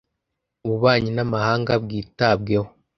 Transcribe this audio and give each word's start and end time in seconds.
ububanyi 0.65 1.09
n’amahanga 1.17 1.71
byitabweho 1.85 2.69